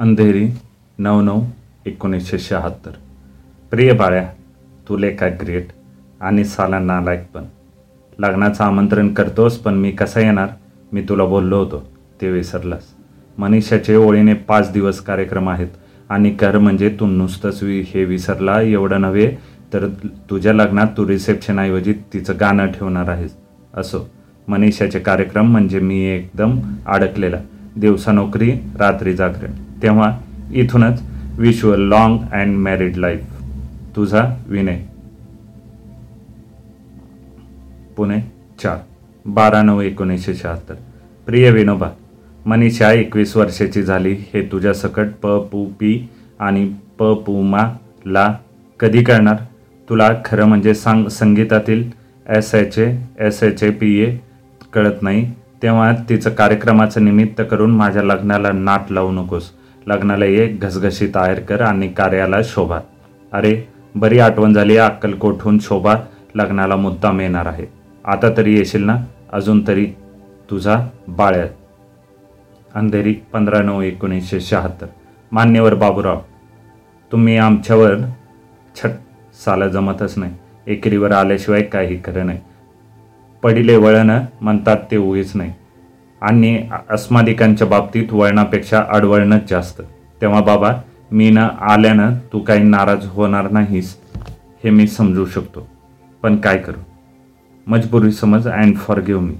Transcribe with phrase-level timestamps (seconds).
[0.00, 0.48] अंधेरी
[0.98, 1.42] नऊ नऊ
[1.86, 2.90] एकोणीसशे शहात्तर.
[3.70, 4.28] प्रिय बाळ्या
[4.88, 5.68] तू लेखा ग्रेट
[6.20, 7.44] आणि साला नालायक पण.
[8.18, 10.48] लग्नाचं आमंत्रण करतोस पण मी कसा येणार?
[10.92, 11.82] मी तुला बोललो होतो
[12.20, 12.82] ते विसरलास.
[13.38, 15.68] मनीषाचे ओळीने पाच दिवस कार्यक्रम आहेत
[16.08, 19.36] आणि कर म्हणजे तू नुसतंच वि हे विसरला एवढं नव्हे
[19.72, 19.88] तर
[20.30, 23.36] तुझ्या लग्नात तू रिसेप्शनऐवजी तिचं गाणं ठेवणार आहेस.
[23.74, 24.08] असो
[24.48, 27.38] मनीषाचे कार्यक्रम म्हणजे मी एकदम अडकलेला.
[27.76, 29.67] दिवसा नोकरी रात्री जागरण.
[29.82, 30.10] तेव्हा
[30.52, 31.02] इथूनच
[31.38, 33.24] wish you long and married life
[33.96, 34.78] तुझा विनय.
[37.96, 38.20] पुणे
[38.62, 38.76] चार.
[39.26, 40.74] बारा नऊ एकोणीसशे शहात्तर.
[41.26, 41.88] प्रिय विनोबा
[42.46, 44.14] मनीषा एकवीस वर्षाची झाली.
[44.34, 46.68] हे तुझ्या सकट प पू पी आणि
[46.98, 47.68] प पू मा
[48.06, 48.32] ला
[48.80, 49.36] कधी कळणार?
[49.88, 51.90] तुला खरं म्हणजे सांग संगीतातील
[52.36, 54.16] S H A S H A P A
[54.72, 55.24] कळत नाही.
[55.62, 59.50] तेव्हा तिचं कार्यक्रमाचं निमित्त करून माझ्या लग्नाला नाट लावू नकोस.
[59.88, 62.80] लग्नाला ये घसघशी तयार कर आणि कार्याला शोभा.
[63.32, 63.62] अरे
[63.94, 65.94] बरी आठवण झाली अक्कलकोटहून शोभा
[66.34, 67.66] लग्नाला मुद्दाम येणार आहे.
[68.04, 68.96] आता तरी येशील ना?
[69.32, 69.86] अजून तरी
[70.50, 71.46] तुझा बाळ्या.
[72.74, 74.86] अंधेरी पंधरा नऊ एकोणीसशे शहात्तर.
[75.32, 76.20] मान्यवर बाबूराव
[77.12, 77.94] तुम्ही आमच्यावर
[78.76, 78.90] छट
[79.44, 80.34] साला जमतच नाही.
[80.66, 82.38] एकरीवर आल्याशिवाय काही खरं नाही.
[83.42, 85.52] पडिले वळणं म्हणतात ते उगीच नाही.
[86.20, 89.82] आणि अस्मादिकांच्या बाबतीत वळणापेक्षा अडवळणंच जास्त.
[90.20, 90.72] तेव्हा बाबा
[91.12, 93.96] मी न आल्यानं तू काही नाराज होणार नाहीस
[94.64, 95.68] हे मी समजू शकतो.
[96.22, 96.80] पण काय करू?
[97.66, 99.34] मजबुरी समज and forgive me.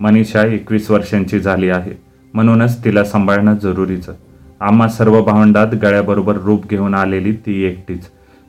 [0.00, 1.92] Manisha एकवीस वर्षांची झाली आहे.
[2.34, 4.12] म्हणूनच तिला सांभाळणं जरुरीचं.
[4.60, 8.04] आम्हा सर्व भावंडात गळ्याबरोबर रूप घेऊन आलेली ती एकटीच.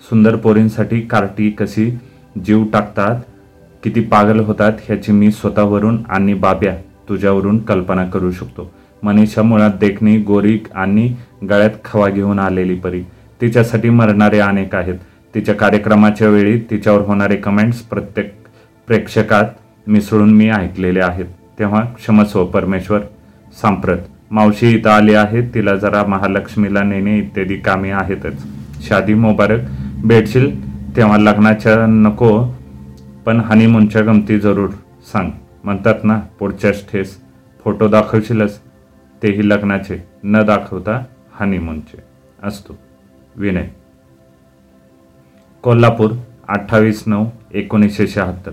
[0.10, 2.00] सुंदर पोरींसाठी कार्टी कशी
[2.46, 3.16] जीव टाकतात
[3.84, 6.76] किती पागल होतात ह्याची मी स्वतःवरून आणि बाब्या
[7.10, 8.72] तुझ्यावरून कल्पना करू शकतो.
[9.04, 11.16] मनीषा मुळात देखणी गोरी आणि
[11.50, 13.02] गळ्यात खवा घेऊन आलेली परी.
[13.42, 14.96] तिच्यासाठी मरणारे अनेक आहेत.
[15.36, 18.34] तिच्या कार्यक्रमाच्या वेळी तिच्यावर होणारे कमेंट्स प्रत्येक
[18.88, 19.46] प्रेक्षकात
[19.88, 21.26] मिसळून मी ऐकलेले आहेत.
[21.60, 23.00] तेव्हा क्षमस्व परमेश्वर
[23.62, 23.98] सांप्रत.
[24.32, 28.46] मावशी इथं आली आहे तिला जरा महालक्ष्मीला नेणे इत्यादी कामे आहेतच.
[28.88, 29.60] शादी मुबारक.
[30.04, 32.44] भेटशील तेव्हा लग्नाच्या नको
[33.26, 34.70] पण हनीमूनच्या गमती जरूर
[35.12, 35.30] सांग.
[35.68, 37.22] म्हणतात ना पुढच्याच ठेस
[37.64, 38.60] फोटो दाखवशीलच.
[39.24, 41.98] तेही लग्नाचे न दाखवता हनीमूनचे
[42.44, 42.78] असतो.
[43.36, 43.68] विनय.
[45.62, 46.12] कोल्हापूर
[46.48, 48.52] अठ्ठावीस नऊ एकोणीसशे शहात्तर.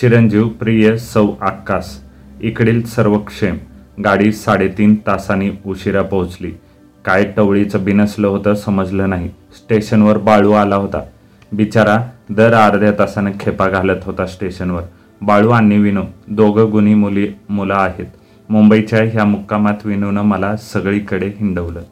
[0.00, 2.00] चिरंजीव प्रिय सौ आकाश.
[2.40, 3.56] इकडील सर्व क्षेम.
[4.04, 6.52] गाडी साडेतीन तासांनी उशिरा पोहोचली.
[7.04, 9.28] काय टवळीचं बिनसलं होतं समजलं नाही.
[9.28, 11.00] स्टेशनवर बाळू आला होता.
[11.52, 14.82] बिचारा दर अर्ध्या तासानं खेपा घालत होता स्टेशनवर.
[15.22, 18.06] बाळू आणि विनू दोघं गुणी मुली मुलं आहेत.
[18.48, 21.82] मुंबईच्या ह्या मुक्कामात विनूनं मला सगळीकडे हिंडवलं.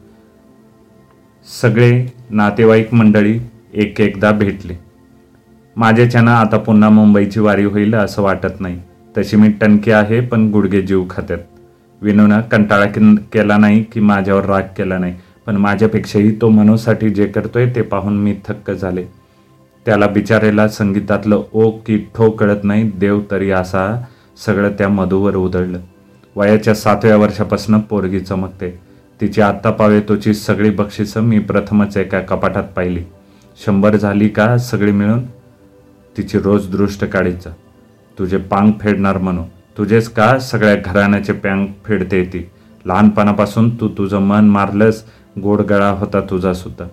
[1.63, 3.39] सगळे नातेवाईक मंडळी
[3.75, 4.75] एक एकदा भेटले
[5.77, 8.81] माझ्याच्यानं आता पुन्हा मुंबईची वारी होईल असं वाटत नाही.
[9.17, 11.39] तशी मी टणकी आहे पण गुडघे जीव खात्यात.
[12.03, 12.87] विनूनं कंटाळा
[13.33, 15.15] केला नाही की माझ्यावर राग केला नाही
[15.47, 19.05] पण माझ्यापेक्षाही तो मनोसाठी जे करतोय ते पाहून मी थक्क झाले.
[19.87, 24.05] त्याला बिचारेला संगीतातलं ओ की ठो कळत नाही देव तरी असा
[24.47, 25.79] सगळं त्या मधूवर उधळलं.
[26.37, 28.71] वयाच्या सातव्या वर्षापासून पोरगी चमकते.
[29.21, 33.05] तिची आत्ता पावेतोची सगळी बक्षिसं मी प्रथमच एका कपाटात पाहिली.
[33.65, 35.25] शंभर झाली का सगळी मिळून?
[36.17, 37.51] तिची रोज दृष्ट काढीचं.
[38.19, 39.43] तुझे पांग फेडणार म्हणू
[39.79, 42.49] तुझेच का सगळ्या घराण्याचे पँग फेडते ती?
[42.85, 45.03] लहानपणापासून तू तुझं मन मारलंस
[45.43, 46.85] गोडगळा होता तुझा सुद्धा.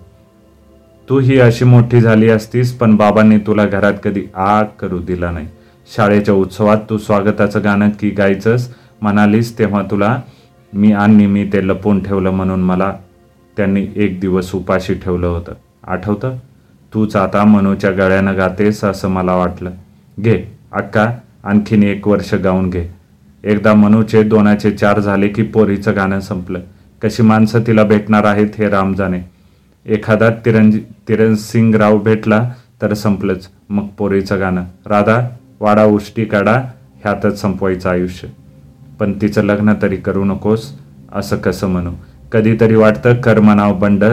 [1.08, 5.46] तू ही अशी मोठी झाली असतीस पण बाबांनी तुला घरात कधी आ करू दिला नाही.
[5.96, 10.20] शाळेच्या उत्सवात तू स्वागताचं गाणं की गायचंस म्हणालीस तेव्हा तुला
[10.72, 12.92] मी आणि मी ते लपवून ठेवलं म्हणून मला
[13.56, 15.52] त्यांनी एक दिवस उपाशी ठेवलं होतं.
[15.86, 16.36] आठवतं?
[16.94, 19.70] तूच आता मनूच्या गळ्यानं गातेस असं मला वाटलं.
[20.20, 21.10] घे अक्का
[21.44, 22.86] आणखीन एक वर्ष गाऊन घे.
[23.44, 26.60] एकदा मनूचे दोनाचे चार झाले की पोरीचं गाणं संपलं.
[27.02, 29.37] कशी माणसं तिला भेटणार आहेत हे राम जाणे
[29.88, 32.52] एखादा तिरंजी तिरणसिंग राव भेटला
[32.82, 33.48] तर संपलंच.
[33.68, 34.64] मग पोरीचं गाणं.
[34.86, 35.28] राधा
[35.60, 36.62] वाडा उष्टी काढा
[37.04, 38.28] ह्यातच संपवायचं आयुष्य.
[39.00, 40.72] पण तिचं लग्न तरी करू नकोस
[41.12, 41.92] असं कसं म्हणू?
[42.32, 44.04] कधीतरी वाटतं कर्मनाव बंड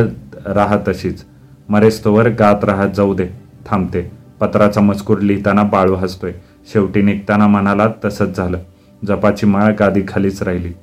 [0.45, 1.24] राहा तशीच.
[1.69, 3.27] मरेस्तोवर गात राहत जाऊ दे
[3.66, 4.12] थांबते.
[4.39, 6.33] पत्राचा मजकूर लिहिताना बाळू हसतोय.
[6.74, 8.57] शेवटी निघताना म्हणाला तसंच झालं.
[9.07, 10.74] जपाची माळ गादी खालीच राहिली.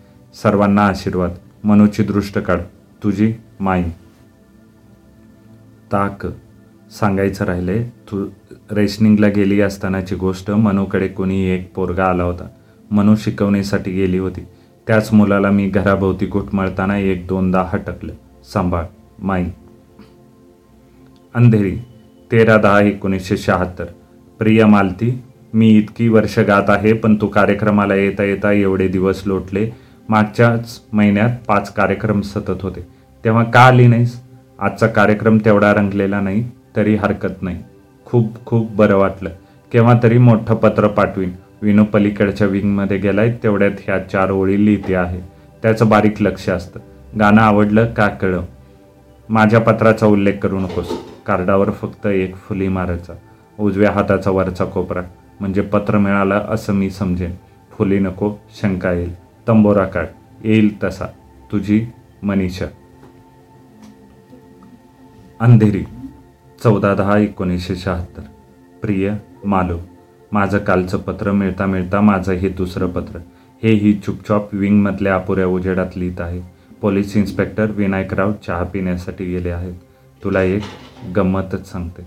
[0.43, 1.31] सर्वांना आशीर्वाद.
[1.65, 2.59] मनूची दृष्ट काढ.
[3.03, 3.83] तुझी माई.
[5.93, 6.27] ताक
[6.93, 8.27] सांगायचं राहिले तू
[8.71, 12.49] रेशनिंगला गेली असतानाची गोष्ट मनूकडे कोणी एक पोरगा आला होता.
[12.91, 14.41] मनू शिकवण्यासाठी गेली होती.
[14.87, 18.13] त्याच मुलाला मी घराभोवती घुटमळताना एक दोनदा हटकलं.
[18.53, 18.85] सांभाळ
[19.19, 19.45] माई.
[21.35, 21.77] अंधेरी
[22.33, 23.85] तेरा दहा एकोणीसशे शहात्तर.
[24.39, 25.23] प्रिय मालती
[25.55, 29.71] मी इतकी वर्ष गात आहे पण तू कार्यक्रमाला येता येता एवढे दिवस लोटले.
[30.09, 32.87] मागच्याच महिन्यात पाच कार्यक्रम सतत होते.
[33.25, 34.21] तेव्हा का आली नाहीस?
[34.63, 36.45] आजचा कार्यक्रम तेवढा रंगलेला नाही
[36.77, 37.59] तरी हरकत नाही.
[38.05, 39.31] खूप खूप बरं वाटलं.
[39.73, 41.31] केव्हा तरी मोठं पत्र पाठवीन.
[41.63, 45.21] विनो पलीकडच्या विंगमध्ये गेलाय तेवढ्यात ह्या चार ओळी लिहिते आहे.
[45.63, 46.81] त्याचं बारीक लक्ष असतं.
[47.19, 48.43] गाणं आवडलं का कळव.
[49.29, 50.89] माझ्या पत्राचा उल्लेख करू नकोस.
[51.27, 53.13] कार्डावर फक्त एक फुली मारायचा.
[53.61, 55.01] उजव्या हाताचा वरचा कोपरा.
[55.41, 57.33] म्हणजे पत्र मिळालं असं मी समजेन.
[57.71, 58.33] फुली नको
[58.63, 59.15] शंका येईल.
[59.49, 60.07] तंबोरा काढ.
[60.45, 61.07] येईल तसा.
[61.53, 61.87] तुझी
[62.23, 62.67] मनीषा.
[65.43, 65.85] अंधेरी
[66.65, 68.23] चौदा दहा एकोणीसशे शहात्तर.
[68.83, 69.79] प्रिय मालो
[70.33, 73.19] माझं कालचं पत्र मिळता मिळता माझं हे दुसरं पत्र.
[73.63, 76.41] हे ही चुपचाप विंगमधल्या अपुऱ्या उजेडात लिहित आहे.
[76.81, 79.75] पोलीस इन्स्पेक्टर विनायकराव चहा पिण्यासाठी गेले आहेत.
[80.25, 80.63] तुला एक
[81.17, 82.07] गंमतच सांगते.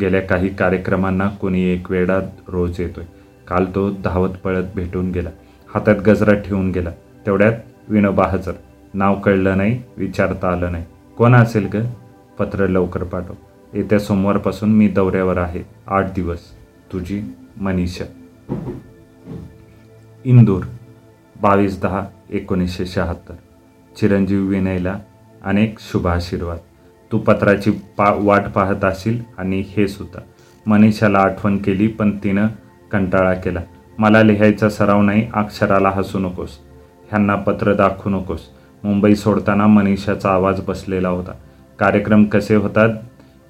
[0.00, 3.04] गेल्या काही कार्यक्रमांना कोणी एक वेळा रोज येतोय.
[3.48, 5.30] काल तो धावत पळत भेटून गेला.
[5.74, 6.90] हातात गजरा ठेवून गेला.
[7.26, 7.52] तेवढ्यात
[7.88, 8.52] विनोबा हजर.
[8.94, 10.84] नाव कळलं नाही विचारता आलं नाही.
[11.16, 11.84] कोण असेल ग?
[12.44, 13.32] पत्र लवकर पाठव.
[13.74, 15.62] येत्या सोमवारपासून मी दौऱ्यावर आहे.
[15.86, 16.38] आठ दिवस.
[16.92, 17.22] तुझी
[17.60, 18.04] मनीषा.
[20.24, 20.64] इंदूर.
[21.42, 23.34] बावीस दहा एकोणीसशे शहात्तर.
[23.96, 24.98] चिरंजीव विनयला
[25.44, 26.58] अनेक शुभाशीर्वाद
[27.12, 30.20] तू पत्राची पा वाट पाहत असेल आणि हे सुद्धा.
[30.66, 32.46] मनीषाला आठवण केली पण तिनं
[32.90, 33.60] कंटाळा केला.
[33.98, 36.58] मला लिहायचा सराव नाही अक्षराला हसू नकोस.
[37.08, 38.40] ह्यांना पत्र दाखवू नकोस.
[38.84, 41.32] मुंबई सोडताना मनीषाचा आवाज बसलेला होता.
[41.82, 42.88] कार्यक्रम कसे होतात?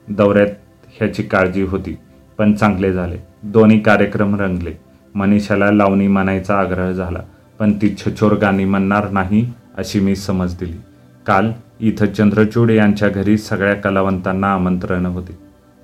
[0.08, 0.49] दौऱ्यात
[0.93, 1.96] ह्याची काळजी होती
[2.38, 3.17] पण चांगले झाले.
[3.43, 4.73] दोन्ही कार्यक्रम रंगले.
[5.14, 7.19] मनीषाला लावणी मानायचा आग्रह झाला
[7.58, 9.44] पण ती छचोर गाणी म्हणणार नाही
[9.79, 10.76] अशी मी समज दिली.
[11.26, 11.50] काल
[11.81, 15.38] इथं चंद्रचूड यांच्या घरी सगळ्या कलावंतांना आमंत्रण होते.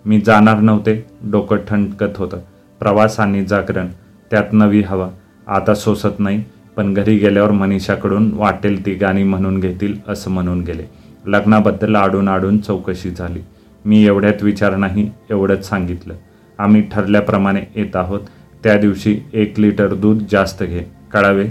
[0.04, 2.38] मी जाणार नव्हते डोकं ठणकत होतं.
[2.80, 3.88] प्रवास आणि जागरण
[4.30, 5.08] त्यात नवी हवा.
[5.46, 6.42] आता सोसत नाही
[6.76, 10.84] पण घरी गेल्यावर मनीषाकडून वाटेल ती गाणी म्हणून घेतील असं म्हणून गेले.
[11.28, 13.40] लग्नाबद्दल आडून आडून चौकशी झाली.
[13.84, 16.14] मी एवढ्यात विचार नाही एवढंच सांगितलं.
[16.58, 18.20] आम्ही ठरल्याप्रमाणे येत आहोत.
[18.64, 20.82] त्या दिवशी एक लिटर दूध जास्त घे.
[21.12, 21.48] कळावे?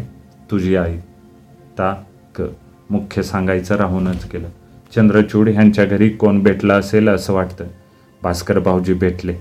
[0.51, 0.97] तुझी आई.
[1.77, 2.03] ता
[2.35, 2.41] क.
[2.89, 4.47] मुख्य सांगायचं राहूनच गेलं.
[4.95, 7.65] चंद्रचूड ह्यांच्या घरी कोण भेटलं असेल असं वाटतं.
[8.23, 9.35] भास्कर भाऊजी भेटले.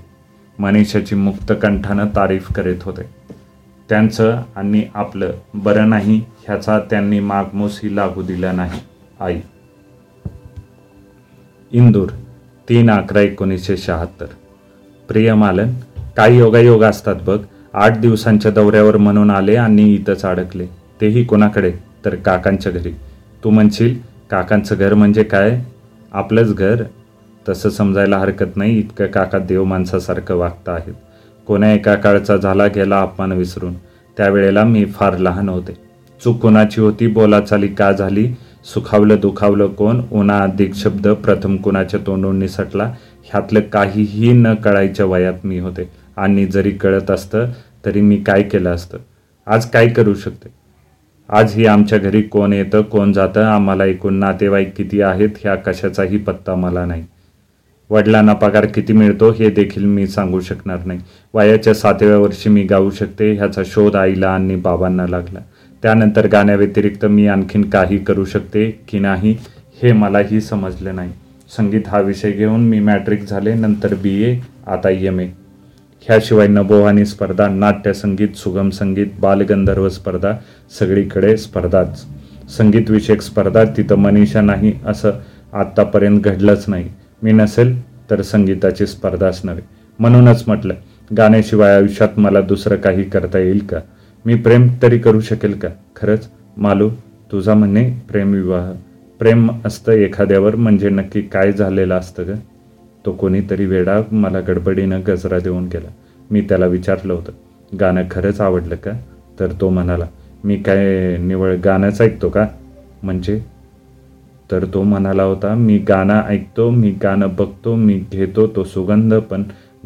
[0.59, 3.03] मनीषाची मुक्त कंठानं तारीफ करीत होते.
[3.89, 8.81] त्यांचं आणि आपलं बरं नाही ह्याचा त्यांनी मागमूसही लागू दिला नाही.
[9.21, 9.41] आई.
[11.77, 12.09] इंदूर
[12.69, 14.27] तीन अकरा एकोणीसशे शहात्तर.
[15.09, 15.69] प्रिय मालन
[16.17, 17.39] काही योगायोग असतात बघ.
[17.75, 20.67] आठ दिवसांच्या दौऱ्यावर म्हणून आले आणि इथंच अडकले.
[21.01, 21.73] तेही कोणाकडे?
[22.05, 22.93] तर काकांच्या घरी.
[23.45, 23.99] तू म्हणशील
[24.31, 25.61] काकांचं घर म्हणजे काय?
[26.13, 26.83] आपलंच घर?
[27.49, 30.95] तसं समजायला हरकत नाही इतकं काका देव माणसासारखं वागता आहेत.
[31.47, 33.75] कोण्या एका काळचा झाला गेला अपमान विसरून.
[34.17, 35.73] त्यावेळेला मी फार लहान होते.
[36.25, 38.33] चूक कोणाची होती बोलाचाली का झाली?
[38.75, 40.01] सुखावलं दुखावलं कोण?
[40.13, 42.85] उन्हा अधिक शब्द प्रथम कुणाच्या तोंडून निसटला?
[43.25, 45.91] ह्यातलं काहीही न कळायच्या वयात मी होते.
[46.17, 47.47] आणि जरी कळत असतं
[47.85, 48.99] तरी मी काय केलं असतं?
[49.47, 50.49] आज काय करू शकते?
[51.29, 53.43] आज ही आमच्या घरी कोण येतं कोण जातं?
[53.43, 57.05] आम्हाला एकूण नातेवाईक किती आहेत ह्या कशाचाही पत्ता मला नाही.
[57.91, 61.01] वडिलांना पगार किती मिळतो हे देखील मी सांगू शकणार नाही.
[61.35, 65.39] वयाच्या सातव्या वर्षी मी गाऊ शकते ह्याचा शोध आईला आणि बाबांना लागला.
[65.83, 69.37] त्यानंतर गाण्याव्यतिरिक्त मी आणखीन काही करू शकते की नाही
[69.83, 71.13] हे मलाही समजलं नाही.
[71.57, 75.27] संगीत हा विषय घेऊन मी मॅट्रिक झाले नंतर बी ए आता एम ए
[76.07, 80.33] ह्याशिवाय नभोवानी स्पर्धा नाट्यसंगीत सुगम संगीत बालगंधर्व स्पर्धा
[80.79, 82.05] सगळीकडे स्पर्धाच.
[82.57, 85.13] संगीतविषयक स्पर्धा तिथं मनीषा नाही असं
[85.53, 86.89] आत्तापर्यंत घडलंच नाही.
[87.23, 87.75] मी नसेल
[88.11, 89.63] तर संगीताची स्पर्धाच नव्हे.
[89.99, 90.75] म्हणूनच म्हटलं
[91.17, 93.79] गाण्याशिवाय आयुष्यात मला दुसरं काही करता येईल का?
[94.27, 95.69] मी प्रेम तरी करू शकेल का?
[95.97, 96.91] खरंच मालू
[97.33, 98.73] तुझा म्हणणे प्रेमविवाह
[99.19, 102.35] प्रेम असतं एखाद्यावर म्हणजे नक्की काय झालेलं असतं ग?
[103.07, 105.89] तो कोणीतरी वेडा मला गडबडीनं गजरा देऊन गेला.
[106.31, 107.33] मी त्याला विचारलं होतं
[107.81, 108.91] गाणं खरंच आवडलं का?
[109.41, 110.07] तर तो म्हणाला
[110.45, 112.47] मी काय निवळ गाणंच ऐकतो का?
[113.03, 113.41] म्हणजे?
[114.51, 119.43] तर तो म्हणाला होता मी गाणं ऐकतो मी गाणं बघतो मी घेतो तो सुगंध पण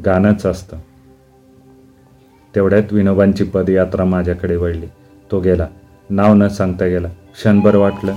[0.06, 0.76] गाणंच असतं.
[2.54, 4.86] तेवढ्यात विनोबांची पदयात्रा माझ्याकडे वळली.
[5.30, 5.66] तो गेला.
[6.10, 7.08] नाव न सांगता गेला.
[7.08, 8.14] क्षणभर वाटलं.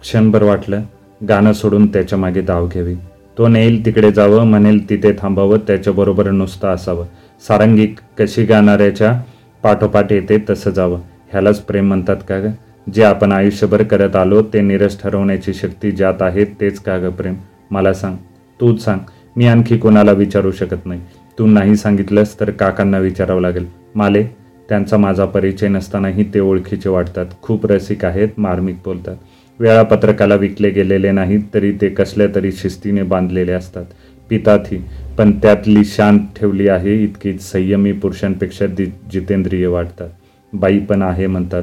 [0.00, 0.80] क्षणभर वाटलं.
[1.28, 2.94] गाणं सोडून त्याच्यामागे धाव घ्यावी.
[3.38, 7.04] तो नेईल तिकडे जावं म्हणेल तिथे थांबावं त्याच्याबरोबर नुसतं असावं.
[7.48, 7.86] सारंगी
[8.18, 9.22] कशी गाणाऱ्याच्या
[9.62, 11.00] पाठोपाठ येते तसं जावं.
[11.30, 12.46] ह्यालाच प्रेम म्हणतात का ग?
[12.94, 17.34] जे आपण आयुष्यभर करत आलो ते निरस ठरवण्याची शक्ती ज्यात आहे तेच का ग प्रेम?
[17.70, 18.16] मला सांग.
[18.60, 18.98] तूच सांग.
[19.36, 21.00] मी आणखी कोणाला विचारू शकत नाही.
[21.40, 23.66] तू नाही सांगितलंस तर काकांना विचारावं लागेल.
[23.94, 24.22] माले
[24.68, 27.26] त्यांचा माझा परिचय नसतानाही ते ओळखीचे वाटतात.
[27.42, 29.16] खूप रसिक आहेत मार्मिक बोलतात.
[29.60, 33.84] वेळापत्रकाला विकले गेलेले नाहीत तरी ते कसल्या तरी शिस्तीने बांधलेले असतात.
[34.30, 34.80] पितातही
[35.18, 40.08] पण त्यातली शांत ठेवली आहे इतकीच संयमी पुरुषांपेक्षा दि जितेंद्रिय वाटतात.
[40.52, 41.62] बाई पण आहे म्हणतात.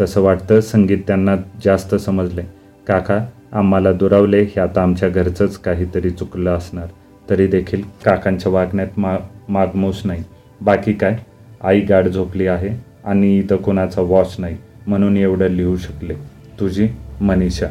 [0.00, 2.42] तसं वाटतं संगीत त्यांना जास्त समजले
[2.86, 3.18] काका
[3.52, 6.86] आम्हाला दुरावले हे आता आमच्या घरचंच काहीतरी चुकलं असणार.
[7.30, 9.16] तरी देखील काकांच्या वागण्यात मा
[9.48, 10.24] मागमूस नाही.
[10.60, 11.18] बाकी काय?
[11.64, 14.56] आई गाड झोपली आहे आणि इथं कोणाचा वॉच नाही
[14.86, 16.14] म्हणून एवढं लिहू शकले.
[16.60, 16.88] तुझी
[17.20, 17.66] मनीषा.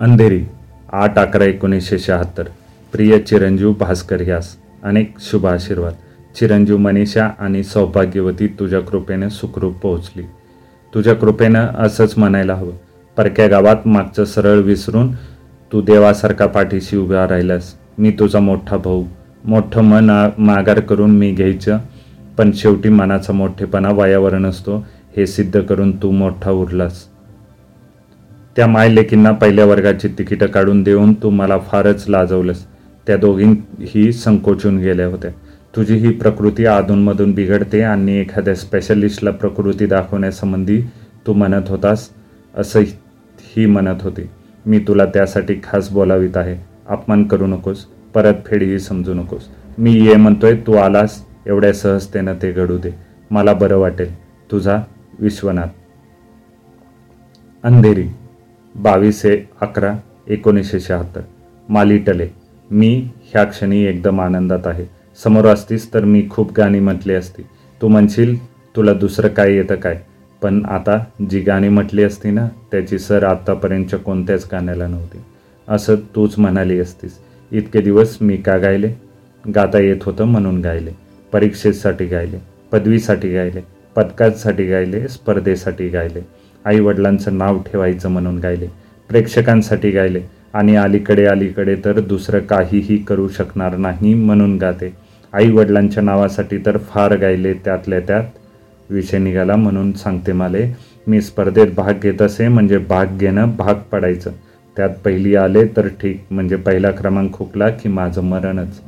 [0.00, 0.44] अंधेरी
[0.92, 2.44] आठ अकरा एकोणीसशे शहात्तर.
[2.92, 5.92] प्रिय चिरंजीव भास्कर यास अनेक शुभ आशीर्वाद.
[6.36, 10.22] चिरंजीव मनीषा आणि सौभाग्यवती तुझ्या कृपेने सुखरूप पोहोचली.
[10.94, 12.72] तुझ्या कृपेनं असंच म्हणायला हवं.
[13.16, 15.12] परक्या गावात मागचं सरळ विसरून
[15.72, 17.74] तू देवासारखा पाठीशी उभा राहिलास.
[17.98, 19.04] मी तुझा मोठा भाऊ.
[19.44, 21.78] मोठं मन माघार करून मी घ्यायचं.
[22.38, 27.04] पण शेवटी मनाचा मोठेपणा वायावर नसतो हे सिद्ध करून तू मोठा उरलास.
[28.56, 32.64] त्या मायलेकींना पहिल्या वर्गाची तिकीटं काढून देऊन तू मला फारच लाजवलंस.
[33.06, 35.30] त्या दोघींही संकोचून गेल्या होत्या.
[35.76, 40.80] तुझी ही प्रकृती अधूनमधून बिघडते आणि एखाद्या स्पेशलिस्टला प्रकृती दाखवण्यासंबंधी
[41.26, 42.08] तू म्हणत होतास.
[42.56, 44.22] असं ही म्हणत होती.
[44.66, 46.64] मी तुला त्यासाठी खास बोलावित आहे.
[46.88, 47.84] अपमान करू नकोस.
[48.14, 49.48] परतफेडही समजू नकोस.
[49.78, 51.24] मी ये म्हणतोय तू आलास.
[51.46, 52.90] एवढ्या सहजतेनं ते घडू दे.
[53.30, 54.14] मला बरं वाटेल.
[54.50, 54.82] तुझा
[55.18, 55.66] विश्वनाथ.
[57.62, 58.08] अंधेरी
[58.74, 59.26] बावीस
[59.60, 59.94] अकरा
[60.28, 61.20] एकोणीसशे शहात्तर.
[61.68, 62.28] माली टले
[62.70, 64.84] मी ह्या क्षणी एकदम आनंदात आहे.
[65.22, 67.42] समोर असतीस तर मी खूप गाणी म्हटली असती.
[67.82, 68.44] तू म्हणशील
[68.76, 70.02] तुला दुसरं काय येतं काय?
[70.44, 70.98] पण आता
[71.30, 75.18] जी गाणी म्हटली असती ना त्याची सर आत्तापर्यंतच्या कोणत्याच गाण्याला नव्हती.
[75.68, 77.12] असं तूच म्हणाली असतीस.
[77.52, 78.88] इतके दिवस मी का गायले?
[79.44, 80.90] गाता येत होतं म्हणून गायले.
[81.32, 82.38] परीक्षेसाठी गायले
[82.72, 83.60] पदवीसाठी गायले
[83.96, 86.20] पदकासाठी गायले स्पर्धेसाठी गायले.
[86.64, 88.68] आईवडिलांचं नाव ठेवायचं म्हणून गायले
[89.10, 90.22] प्रेक्षकांसाठी गायले.
[90.54, 94.94] आणि अलीकडे अलीकडे तर दुसरं काहीही करू शकणार नाही म्हणून गाते.
[95.32, 98.24] आईवडिलांच्या नावासाठी तर फार गायले त्यातल्या त्यात.
[98.90, 100.72] विषय निघाला म्हणून सांगते माले.
[101.06, 104.30] मी स्पर्धेत भाग घेत असे म्हणजे भाग घेणं भाग पडायचं.
[104.76, 108.80] त्यात पहिली आले तर ठीक म्हणजे पहिला क्रमांक हुकला की माझं मरणच.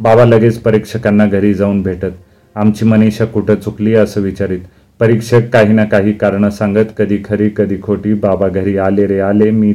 [0.00, 2.12] बाबा लगेच परीक्षकांना घरी जाऊन भेटत.
[2.54, 4.60] आमची मनीषा कुठं चुकली असं विचारित.
[5.00, 9.50] परीक्षक काही ना काही कारणं सांगत कधी खरी कधी खोटी बाबा घरी आले रे आले
[9.50, 9.74] मी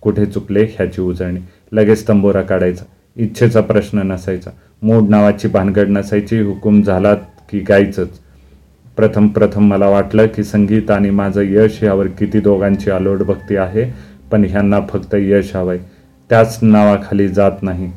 [0.00, 1.40] कुठे चुकले ह्याची उजळणी.
[1.72, 2.84] लगेच तंबोरा काढायचा.
[3.16, 4.50] इच्छेचा प्रश्न नसायचा.
[4.82, 7.14] मूड नावाची भानगड नसायची हुकूम झाला
[7.50, 8.20] की गायचंच.
[8.96, 13.84] प्रथम प्रथम मला वाटलं की संगीत आणि माझं यश यावर किती दोघांची आलोड भक्ती आहे
[14.32, 15.78] पण ह्यांना फक्त यश हवंय.
[16.30, 17.92] त्याच नावाखाली जात नाही.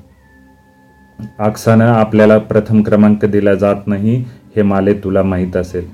[1.39, 5.87] आक्सानं आपल्याला प्रथम क्रमांक दिला जात नाही हे माले तुला माहीत असेल.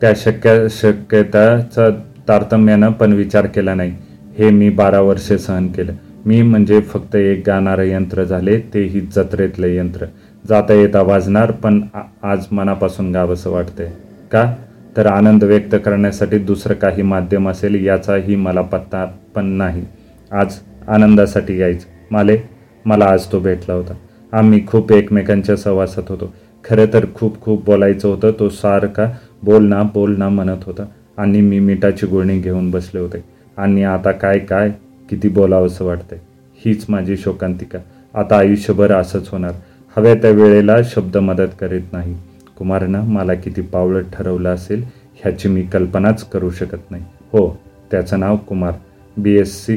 [0.00, 1.88] त्या शक्य शक्यताचा
[2.28, 3.94] तारतम्यानं पण विचार केला नाही.
[4.38, 5.92] हे मी बारा वर्षे सहन केलं.
[6.26, 10.06] मी म्हणजे फक्त एक गाणारं यंत्र झाले तेही जत्रेतलं यंत्र.
[10.48, 11.80] जाता येता वाजणार पण
[12.22, 13.90] आज मनापासून गावंसं वाटतंय.
[14.32, 14.54] का?
[14.96, 19.84] तर आनंद व्यक्त करण्यासाठी दुसरं काही माध्यम असेल याचाही मला पत्ता पण नाही.
[20.32, 20.58] आज
[20.88, 21.86] आनंदासाठी यायचं.
[22.10, 22.38] माले
[22.84, 23.94] मला आज तो भेटला होता.
[24.32, 26.34] आम्ही खूप एकमेकांच्या सहवासात होतो.
[26.64, 28.30] खरं तर खूप खूप बोलायचं होतं.
[28.38, 29.12] तो सारखा
[29.42, 30.84] बोल ना बोल ना म्हणत होता.
[31.16, 33.24] आणि मी मिठाची गुळणी घेऊन बसले होते.
[33.56, 34.70] आणि आता काय काय
[35.10, 36.18] किती बोलावंसं वाटतंय.
[36.66, 37.78] हीच माझी शोकांतिका.
[38.14, 39.52] आता आयुष्यभर असंच होणार.
[39.96, 42.14] हव्या त्या वेळेला शब्द मदत करीत नाही.
[42.58, 47.02] कुमारनं मला किती पावलं ठरवलं असेल ह्याची मी कल्पनाच करू शकत नाही.
[47.32, 47.58] हो
[47.90, 48.72] त्याचं नाव Kumar.
[49.16, 49.76] B S C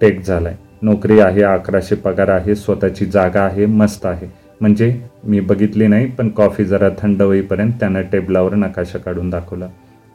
[0.00, 4.26] tech झाला आहे नोकरी आहे अकराशे पगार आहे स्वतःची जागा आहे मस्त आहे.
[4.60, 9.66] म्हणजे मी बघितली नाही पण कॉफी जरा थंड होईपर्यंत त्यानं टेबलावर नकाशा काढून दाखवला.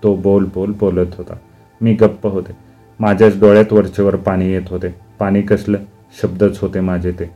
[0.03, 1.33] तो बोल बोल बोलत होता.
[1.81, 2.51] मी गप्प होते.
[2.99, 4.95] माझ्याच डोळ्यात वरचेवर पाणी येत होते.
[5.19, 5.77] पाणी कसलं?
[6.21, 7.31] शब्दच होते माझे ते.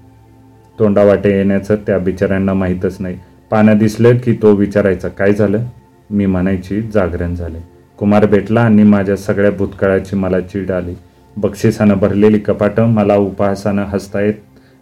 [0.79, 3.19] तोंडावाटे येण्याचं त्या बिचाऱ्यांना माहीतच नाही.
[3.49, 5.63] पानं दिसलं की तो विचारायचा काय झालं?
[6.09, 7.57] मी म्हणायची जागरण झाले.
[7.97, 10.93] कुमार भेटला आणि माझ्या सगळ्या भूतकाळाची मला चीड आली.
[11.37, 14.33] बक्षिसानं भरलेली कपाटं मला उपहासानं हसता येत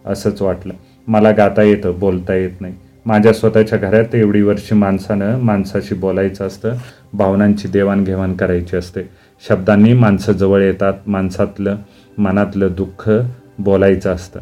[0.06, 0.74] असंच वाटलं.
[1.06, 2.74] मला गाता येतं बोलता येत नाही.
[3.06, 6.72] माझ्या स्वतःच्या घरात एवढी वर्षी माणसानं माणसाशी बोलायचं असतं
[7.12, 9.00] भावनांची देवाणघेवाण करायची असते.
[9.48, 11.76] शब्दांनी माणसं जवळ येतात माणसातलं
[12.18, 13.10] मनातलं दुःख
[13.58, 14.40] बोलायचं असतं.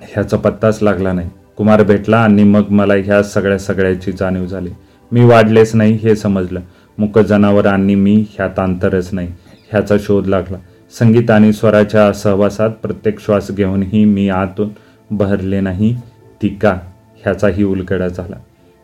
[0.00, 1.30] ह्याचा पत्ताच लागला नाही.
[1.56, 4.70] कुमार भेटला आणि मग मला ह्या सगळ्या सगळ्याची जाणीव झाली.
[5.12, 6.60] मी वाढलेच नाही हे समजलं.
[6.98, 9.28] मुक जनावर आणि मी ह्यात अंतरच नाही
[9.72, 10.58] ह्याचा शोध लागला.
[10.98, 14.68] संगीत आणि स्वराच्या सहवासात प्रत्येक श्वास घेऊनही मी आतून
[15.10, 15.96] बहरले नाही
[16.42, 16.78] ती का
[17.24, 18.36] ह्याचाही उलगडा झाला.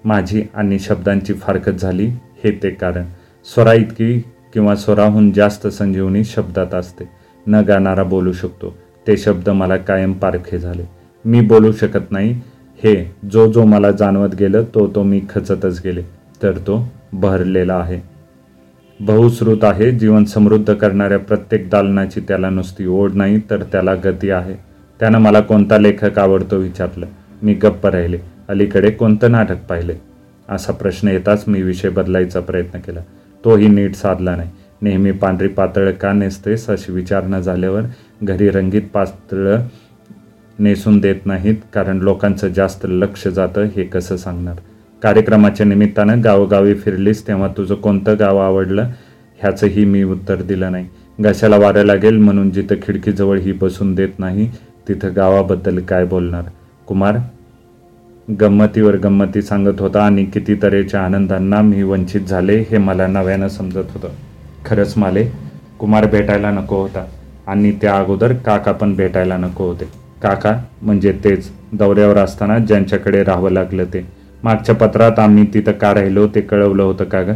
[0.05, 2.07] माझी आणि शब्दांची फारकत झाली
[2.45, 3.05] हे ते कारण.
[3.45, 4.21] स्वरा इतकी
[4.53, 7.05] किंवा स्वराहून जास्त संजीवनी शब्दात असते.
[7.47, 8.75] न गाणारा बोलू शकतो.
[9.07, 10.83] ते शब्द मला कायम पारखे झाले.
[11.25, 12.41] मी बोलू शकत नाही
[12.85, 12.95] हे
[13.33, 16.03] जो जो मला जाणवत गेलं तो तो मी खचतच गेले
[16.43, 18.01] तर तो बहरलेला आहे.
[19.01, 24.55] बहुश्रुत आहे जीवन समृद्ध करणाऱ्या प्रत्येक दालनाची त्याला नुसती ओढ नाही तर त्याला गती आहे.
[25.01, 27.07] त्यानं मला कोणता लेखक आवडतो विचारलं.
[27.43, 28.19] मी गप्प राहिले.
[28.49, 29.95] अलीकडे कोणतं नाटक पाहिले
[30.49, 33.01] असा प्रश्न येताच मी विषय बदलायचा प्रयत्न केला.
[33.45, 34.51] तोही नीट साधला नाही.
[34.83, 37.83] नेहमी पांढरी पातळ का नेसतेस अशी विचारणा झाल्यावर
[38.23, 39.63] घरी रंगीत पातळं
[40.61, 44.55] नेसून देत नाहीत कारण लोकांचं जास्त लक्ष जातं हे कसं सांगणार?
[45.03, 48.89] कार्यक्रमाच्या निमित्तानं गावोगावी फिरलीस तेव्हा तुझं कोणतं गाव आवडलं?
[49.41, 50.87] ह्याचंही मी उत्तर दिलं नाही.
[51.21, 54.51] घशाला वारं लागेल म्हणून जिथं खिडकीजवळ ही बसून देत नाही
[54.89, 56.43] तिथं गावाबद्दल काय बोलणार?
[56.87, 57.19] कुमार?
[58.41, 63.91] गंमतीवर गंमती सांगत होता आणि किती तऱ्हेच्या आनंदांना मी वंचित झाले हे मला नव्यानं समजत
[63.95, 64.09] होतं.
[64.65, 65.25] खरंच माले
[65.79, 67.07] कुमार भेटायला नको होता
[67.47, 70.00] आणि त्या अगोदर काका पण भेटायला नको होते.
[70.23, 74.05] काका म्हणजे तेच दौऱ्यावर असताना ज्यांच्याकडे राहावं लागलं ते.
[74.43, 77.33] मागच्या पत्रात आम्ही तिथं का राहिलो ते कळवलं होतं का ग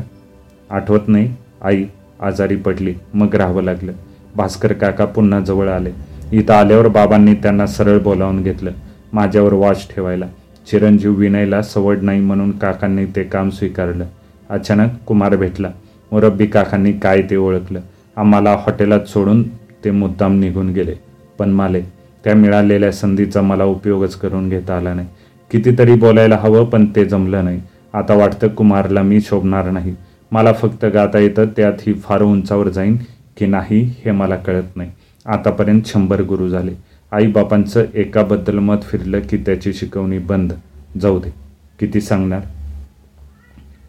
[0.70, 1.28] आठवत नाही?
[1.62, 1.84] आई
[2.20, 3.92] आजारी पडली मग राहावं लागलं.
[4.36, 5.90] भास्कर काका पुन्हा जवळ आले.
[6.32, 8.70] इथं आल्यावर बाबांनी त्यांना सरळ बोलावून घेतलं.
[9.12, 10.26] माझ्यावर वॉच ठेवायला.
[10.70, 14.04] चिरंजीव विनयला सवड नाही म्हणून काकांनी ते काम स्वीकारलं.
[14.50, 15.70] अचानक कुमार भेटला.
[16.12, 17.80] मुरब्बी काकांनी काय ते ओळखलं.
[18.16, 19.42] आम्हाला हॉटेलात सोडून
[19.84, 20.94] ते मुद्दाम निघून गेले.
[21.38, 21.82] पण माले
[22.24, 25.08] त्या मिळालेल्या संधीचा मला उपयोगच करून घेता आला नाही.
[25.50, 27.62] कितीतरी बोलायला हवं पण ते जमलं नाही.
[27.92, 29.94] आता वाटतं कुमारला मी शोभणार नाही.
[30.32, 32.96] मला फक्त गाता येतं त्यात ही फार उंचावर जाईन
[33.36, 34.90] की नाही हे मला कळत नाही.
[35.26, 36.72] आतापर्यंत शंभर गुरु झाले.
[37.12, 40.52] आईबापांचं एकाबद्दल मत फिरलं की त्याची शिकवणी बंद.
[41.00, 41.34] जाऊ दे.
[41.78, 42.40] किती सांगणार?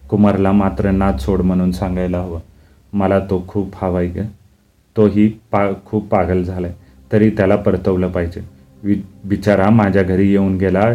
[0.10, 2.40] कुमारला मात्र नाच सोड म्हणून सांगायला हवं.
[2.94, 4.18] मला तो खूप हवाय ग.
[4.98, 6.74] तोही पा खूप पागल झालाय.
[7.16, 8.42] तरी त्याला परतवलं पाहिजे.
[8.84, 10.94] वि बिचारा माझ्या घरी येऊन गेला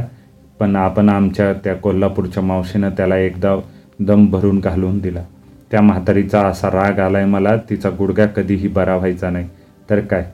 [0.61, 3.57] पण आपण आमच्या त्या कोल्हापूरच्या मावशीनं त्याला एकदा
[4.01, 5.23] दम भरून घालून दिला.
[5.71, 9.49] त्या म्हातारीचा असा राग आलाय मला तिचा गुडघा कधीही बरा व्हायचा नाही.
[9.91, 10.27] तर काय?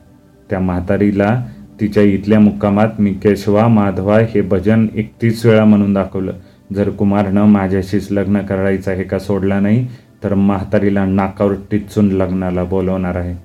[0.49, 1.45] त्या म्हातारीला
[1.79, 6.33] तिच्या इथल्या मुक्कामात मी केशवा माधवा हे भजन एकतीस वेळा म्हणून दाखवलं.
[6.73, 9.87] जर कुमारनं माझ्याशीच लग्न करायचं हे का सोडला नाही
[10.23, 13.35] तर म्हातारीला नाकावर टिचून लग्नाला बोलवणार आहे.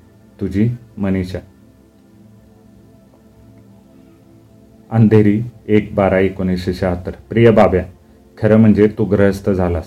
[0.40, 1.38] तुझी मनीषा.
[4.92, 7.10] अंधेरी एक बारा एकोणीसशे शहात्तर.
[7.30, 7.84] प्रिय बाब्या
[8.38, 9.84] खरं म्हणजे तू ग्रहस्थ झालास.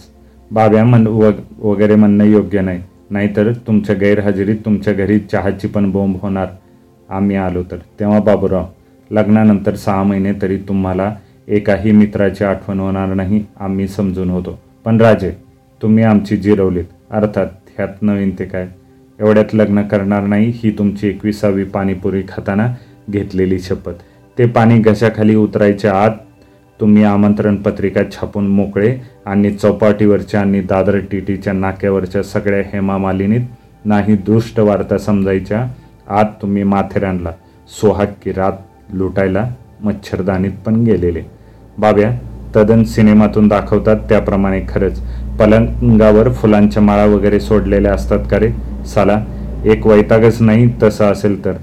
[0.51, 2.81] बाब्या म्हण वग वगैरे म्हणणं योग्य नाही.
[3.09, 6.47] नाहीतर तुमच्या गैरहजेरीत तुमच्या घरी चहाची पण बोंब होणार.
[7.09, 7.77] आम्ही आलो तर.
[7.99, 8.65] तेव्हा बाबूराव
[9.11, 11.15] लग्नानंतर सहा महिने तरी तुम्हाला
[11.47, 14.59] एकाही मित्राची आठवण होणार नाही आम्ही समजून होतो.
[14.85, 15.31] पण राजे
[15.81, 16.85] तुम्ही आमची जिरवलीत.
[17.11, 18.67] अर्थात ह्यात नवीन ते काय?
[19.19, 22.73] एवढ्यात लग्न करणार नाही ही तुमची एकविसावी पाणीपुरी खाताना
[23.09, 24.03] घेतलेली शपथ.
[24.37, 26.11] ते पाणी घशाखाली उतरायच्या आत
[26.79, 28.95] तुम्ही आमंत्रण पत्रिका छापून मोकळे
[29.25, 33.41] आणि चौपाटीवरच्या आणि दादर टीटीच्या नाक्यावरच्या सगळ्या हेमामालिनीत
[33.85, 35.65] नाही दुष्ट वार्ता समजायच्या
[36.19, 37.31] आत तुम्ही माथेरानला
[37.81, 39.45] सोहाग की रात लुटायला
[39.83, 41.21] मच्छरदानीत पण गेलेले.
[41.77, 42.11] बाब्या
[42.55, 44.99] तदन सिनेमातून दाखवतात त्याप्रमाणे खरंच.
[45.39, 48.51] पलंगावर फुलांच्या माळा वगैरे सोडलेल्या असतात का रे?
[48.85, 49.19] साला
[49.65, 51.53] एक वैतागच नाही तसं असेल तर.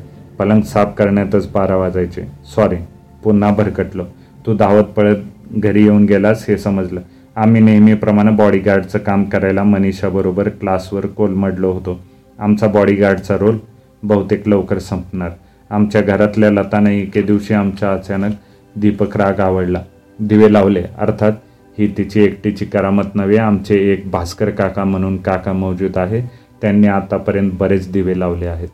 [0.42, 2.22] पलंग साफ करण्यातच बारा वाजायचे.
[2.56, 2.76] सॉरी
[3.24, 4.04] पुन्हा भरकटलो.
[4.46, 5.16] तू धावत पळत
[5.52, 7.00] घरी येऊन गेलास हे समजलं.
[7.36, 12.00] आम्ही नेहमीप्रमाणे बॉडीगार्डचं काम करायला मनीषाबरोबर क्लासवर कोलमडलो होतो.
[12.38, 13.58] आमचा बॉडीगार्डचा रोल
[14.02, 15.30] बहुतेक लवकर संपणार.
[15.70, 18.34] आमच्या घरातल्या लताने एके दिवशी आमच्या अचानक
[18.76, 19.82] दीपक राग आवडला.
[20.18, 21.32] दिवे लावले अर्थात
[21.78, 26.20] ही तिची एकटीची करामत नव्हे आमचे एक भास्कर काका म्हणून काका मौजूद आहे.
[26.62, 28.68] त्यांनी आतापर्यंत बरेच दिवे लावले आहेत.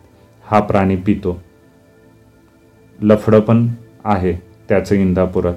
[0.51, 1.43] हा प्राणी पितो.
[3.03, 3.69] लफडं पण
[4.05, 4.33] आहे
[4.69, 5.55] त्याचं इंदापुरात.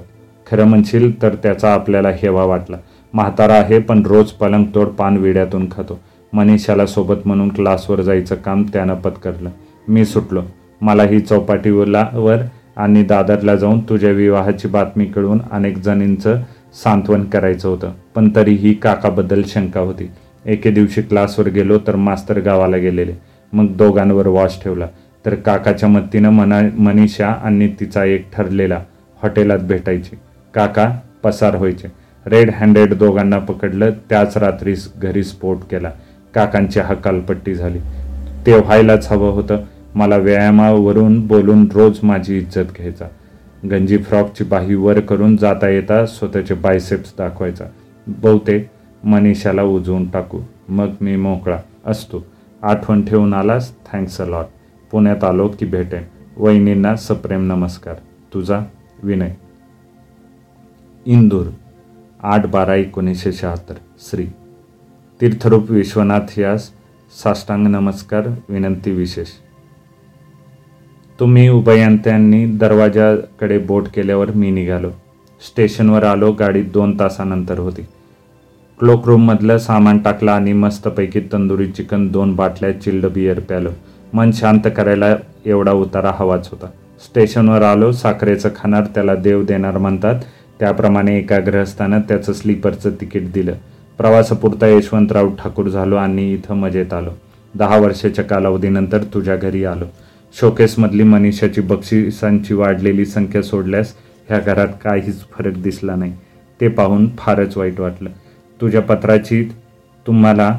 [0.50, 2.76] खरं म्हणशील तर त्याचा आपल्याला हेवा वाटला.
[3.12, 6.00] म्हातारा आहे पण रोज पलंगतोड पान विड्यातून खातो.
[6.32, 9.50] मनीषाला सोबत म्हणून क्लासवर जायचं काम त्यानं पत्करलं.
[9.88, 10.42] मी सुटलो.
[10.80, 12.36] मला ही चौपाटीला वर
[12.76, 16.40] आणि दादरला जाऊन तुझ्या विवाहाची बातमी कळवून अनेक जणींचं
[16.82, 17.92] सांत्वन करायचं होतं.
[18.14, 20.10] पण तरीही काकाबद्दल शंका होती.
[20.46, 23.12] एके दिवशी क्लासवर गेलो तर मास्तर गावाला गेलेले.
[23.52, 24.86] मग दोघांवर वॉश ठेवला.
[25.26, 28.80] तर काकाच्या मतीनं मना मनीषा आणि तिचा एक ठरलेला
[29.22, 30.16] हॉटेलात भेटायची.
[30.54, 31.88] काका पसार व्हायचे.
[32.26, 33.90] रेड हँडेड दोघांना पकडलं.
[33.90, 35.90] त्याच रात्री घरी स्फोट केला.
[36.34, 37.78] काकांची हकालपट्टी झाली.
[38.46, 39.58] ते व्हायलाच हवं होतं.
[39.94, 43.04] मला व्यायामावरून बोलून रोज माझी इज्जत घ्यायचा.
[43.70, 47.64] गंजी फ्रॉकची बाही वर करून जाता येता स्वतःचे बायसेप्स दाखवायचा.
[48.06, 48.68] बहुतेक
[49.04, 50.40] मनीषाला उजवून टाकू.
[50.68, 52.26] मग मी मोकळा असतो.
[52.62, 53.72] आठवण ठेवून आलास?
[53.92, 54.44] थँक्स अ लॉट
[54.92, 56.02] पुण्यात आलो की भेटेन.
[56.36, 57.94] वहिनींना सप्रेम नमस्कार.
[58.34, 58.60] तुझा
[59.02, 59.32] विनय.
[61.06, 61.46] इंदूर
[62.22, 64.26] आठ बारा एकोणीसशे शहात्तर श्री.
[65.20, 66.70] तीर्थरूप विश्वनाथ यास
[67.24, 69.28] साष्टांग नमस्कार विनंती विशेष.
[71.20, 74.90] तुम्ही उभयंत्यांनी दरवाजाकडे बोट केल्यावर मी निघालो.
[75.48, 77.82] स्टेशनवर आलो गाडी दोन तासानंतर होती.
[78.78, 83.70] क्लोकरूममधलं सामान टाकलं आणि मस्तपैकी तंदुरी चिकन दोन बाटल्या चिल्ड बियर प्यालो.
[84.12, 86.66] मन शांत करायला एवढा उतारा हवाच होता.
[87.04, 90.20] स्टेशनवर आलो साखरेचं खाणार त्याला देव देणार म्हणतात.
[90.60, 93.52] त्याप्रमाणे एका ग्रहस्थानं त्याचं स्लीपरचं तिकीट दिलं.
[93.98, 97.10] प्रवासापुरता यशवंतराव ठाकूर झालो आणि इथं मजेत आलो.
[97.54, 99.84] दहा वर्षाच्या कालावधीनंतर तुझ्या घरी आलो.
[100.40, 103.94] शोकेसमधली मनीषाची बक्षिसांची वाढलेली संख्या सोडल्यास
[104.28, 106.12] ह्या घरात काहीच फरक दिसला नाही.
[106.60, 108.10] ते पाहून फारच वाईट वाटलं.
[108.60, 109.52] तुझ्या पत्राची
[110.06, 110.58] तुम्हाला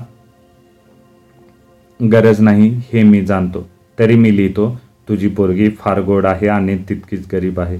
[2.11, 3.69] गरज नाही हे मी जाणतो.
[3.99, 7.77] तरी मी लिहितो तुझी पोरगी फार गोड आहे आणि तितकीच गरीब आहे.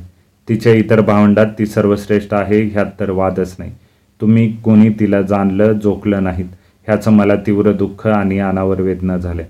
[0.50, 3.72] तिच्या इतर भावंडात ती सर्वश्रेष्ठ आहे ह्यात तर वादच नाही.
[4.22, 6.46] तुम्ही कोणी तिला जाणलं जोखलं नाहीत.
[6.88, 9.46] ह्याचं मला तीव्र दुःख आणि अनावर वेदना झाल्या.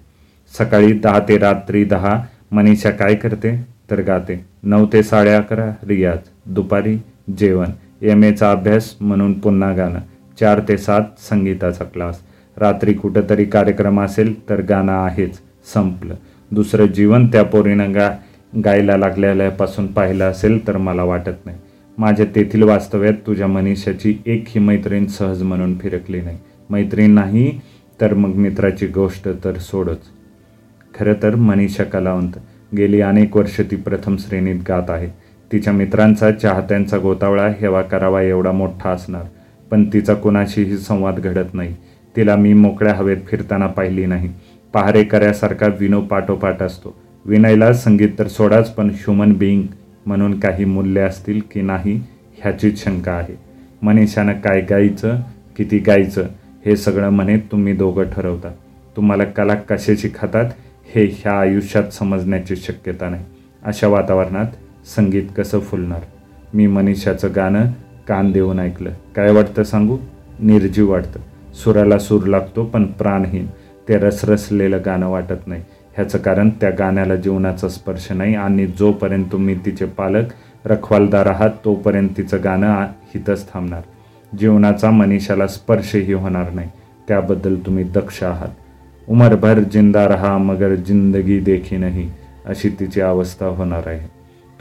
[0.57, 3.67] सकाळी दहा ते रात्री दहा मनीषा काय करते?
[3.91, 4.45] तर गाते.
[4.63, 6.17] नऊ ते साडे अकरा रियाज.
[6.45, 6.97] दुपारी
[7.37, 7.67] जेवण.
[8.01, 9.99] एम एचा अभ्यास म्हणून पुन्हा गाणं.
[10.39, 12.19] चार ते सात संगीताचा क्लास.
[12.57, 15.39] रात्री कुठंतरी कार्यक्रम असेल तर गाणं आहेच
[15.73, 16.15] संपलं.
[16.51, 18.09] दुसरं जीवन त्या पोरीनं गा
[18.65, 21.57] गायला लागलेल्यापासून पाहिलं असेल तर मला वाटत नाही.
[21.97, 26.37] माझ्या तेथील वास्तव्यात तुझ्या मनीषाची एकही मैत्रीण सहज म्हणून फिरकली नाही.
[26.69, 27.59] मैत्रीण नाही
[28.01, 29.99] तर मग मित्राची गोष्ट तर सोडच.
[30.99, 32.31] खरं तर मनीषा कलावंत.
[32.77, 35.07] गेली अनेक वर्ष ती प्रथम श्रेणीत गात आहे.
[35.51, 39.23] तिच्या मित्रांचा चाहत्यांचा गोतावळा हेवा करावा एवढा मोठा असणार.
[39.71, 41.75] पण तिचा कुणाशीही संवाद घडत नाही.
[42.15, 44.29] तिला मी मोकळ्या हवेत फिरताना पाहिली नाही.
[44.73, 46.95] पहारेकऱ्यासारखा विनो पाठोपाठ असतो.
[47.25, 49.63] विनयला संगीत तर सोडाच पण ह्युमन बिईंग
[50.05, 52.01] म्हणून काही मूल्य असतील की नाही
[52.37, 53.39] ह्याचीच शंका आहे.
[53.81, 55.19] मनीषानं काय गायचं
[55.57, 56.23] किती गायचं
[56.65, 58.51] हे सगळं म्हणे तुम्ही दोघं ठरवता.
[58.97, 60.45] तुम्हाला कला कसे शिकतात
[60.95, 63.25] हे ह्या आयुष्यात समजण्याची शक्यता नाही.
[63.63, 64.45] अशा वातावरणात
[64.95, 66.01] संगीत कसं फुलणार?
[66.53, 67.65] मी मनीषाचं गाणं
[68.07, 68.89] कान देऊन ऐकलं.
[69.15, 69.97] काय वाटतं सांगू?
[70.39, 71.19] निर्जीव वाटतं.
[71.53, 73.47] सुराला सूर लागतो पण प्राणहीन.
[73.87, 75.61] ते रसरसलेलं गाणं वाटत नाही.
[75.95, 80.25] ह्याचं कारण त्या गाण्याला जीवनाचा स्पर्श नाही आणि जोपर्यंत तुम्ही तिचे पालक
[80.65, 83.81] रखवालदार आहात तोपर्यंत तिचं गाणं हितच थांबणार.
[84.37, 86.69] जीवनाचा मनीषाला स्पर्शही होणार नाही.
[87.07, 88.47] त्याबद्दल तुम्ही दक्ष आहात.
[89.09, 92.11] उमरभर जिंदा रहा मगर जिंदगी देखी नाही
[92.45, 94.07] अशी तिची अवस्था होणार आहे.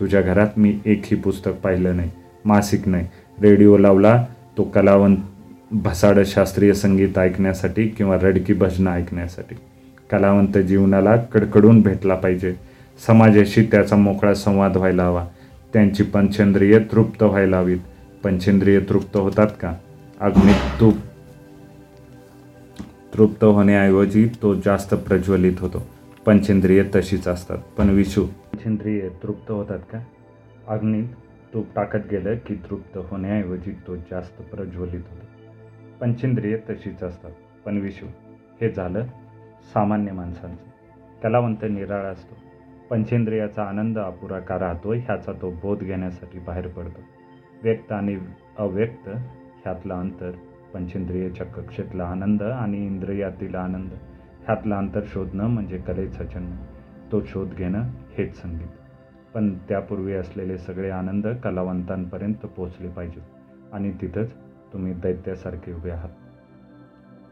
[0.01, 2.11] तुझ्या घरात मी एकही पुस्तक पाहिलं नाही.
[2.45, 3.07] मासिक नाही.
[3.41, 4.27] रेडिओ लावला
[4.59, 5.17] तो कलावंत
[5.73, 9.55] भसाड शास्त्रीय संगीत ऐकण्यासाठी किंवा रडकी भजनं ऐकण्यासाठी.
[10.11, 12.55] कलावंत जीवनाला कडकडून भेटला पाहिजे.
[13.07, 15.27] समाजाशी त्याचा मोकळा संवाद व्हायला हवा.
[15.73, 17.79] त्यांची पंचेंद्रिय तृप्त व्हायला हवीत.
[18.25, 19.75] पंचेंद्रिय तृप्त होतात का?
[20.21, 20.95] अग्नीत तूप
[23.15, 25.87] तृप्त होण्याऐवजी तो जास्त प्रज्वलित होतो.
[26.27, 27.59] पंचेंद्रिय तशीच असतात.
[27.59, 29.99] पण विषू पंचेंद्रिय तृप्त होतात का?
[30.69, 31.09] अग्नीत
[31.55, 35.22] तूप टाकत गेलं की तृप्त होण्याऐवजी तो जास्त प्रज्वलित होतो.
[36.03, 37.31] पंचेंद्रिय तशीच असतात.
[37.65, 38.07] पण विषू
[38.61, 39.05] हे झालं
[39.75, 40.65] सामान्य माणसांचं.
[41.23, 42.35] कलावंत निराळा असतो.
[42.91, 47.01] पंचेंद्रियाचा आनंद अपुरा का राहतो ह्याचा तो बोध घेण्यासाठी बाहेर पडतो.
[47.63, 48.19] व्यक्त आणि
[48.59, 50.31] अव्यक्त ह्यातलं अंतर
[50.75, 53.91] पंचेंद्रियाच्या कक्षेतला आनंद आणि इंद्रियातील आनंद.
[54.45, 56.51] ह्यातलं अंतर शोधणं म्हणजे कलेचं जन्म
[57.13, 57.83] तो शोध घेणं
[58.19, 58.69] हेच संगीत.
[59.35, 63.23] पण त्यापूर्वी असलेले सगळे आनंद कलावंतांपर्यंत पोचले पाहिजेत.
[63.75, 64.35] आणि तिथंच
[64.73, 66.09] तुम्ही दैत्यासारखे उभे आहात.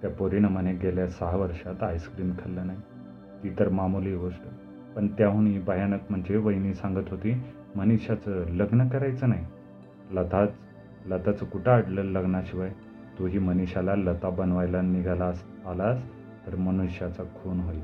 [0.03, 2.79] त्या पोरीनं म्हणे गेल्या सहा वर्षात आईस्क्रीम खाल्लं नाही.
[3.43, 4.43] ती तर मामूली गोष्ट.
[4.97, 7.43] पण त्याहूनही भयानक म्हणजे वहिनी सांगत होती
[7.77, 9.47] मनीषाचं लग्न करायचं नाही.
[10.11, 10.49] लताच
[11.07, 12.73] लताचं कुठं अडलं लग्नाशिवाय?
[13.19, 15.99] तूही मनीषाला लता बनवायला निघालास आलास
[16.47, 17.83] तर मनुष्याचा खून होईल.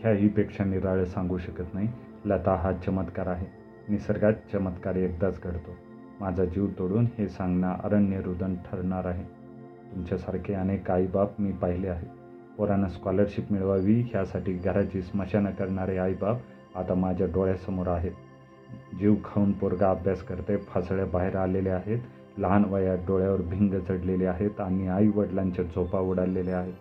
[0.00, 1.88] ह्याहीपेक्षा निराळं सांगू शकत नाही.
[2.24, 3.46] लता हा चमत्कार आहे.
[3.88, 5.87] निसर्गात चमत्कार एकदाच घडतो.
[6.20, 9.24] माझा जीव तोडून हे सांगणं अरण्य रुदन ठरणार आहे.
[9.94, 12.08] तुमच्यासारखे अनेक आईबाप मी पाहिले आहेत.
[12.58, 16.38] पोरांना स्कॉलरशिप मिळवावी ह्यासाठी घराची स्मशानं करणारे आईबाप
[16.74, 18.12] आता माझ्या डोळ्यासमोर आहेत.
[19.00, 21.98] जीव खाऊन पोरगा अभ्यास करते फासळ्या बाहेर आलेले आहेत
[22.38, 26.74] लहान वयात डोळ्यावर भिंग चढलेले आहेत आणि आई वडिलांच्या झोपा उडालेल्या आहेत.